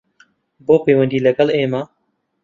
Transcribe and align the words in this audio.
بۆ 0.65 0.75
پەیوەندی 0.83 1.23
لەگەڵ 1.25 1.49
ئێمە 1.55 1.81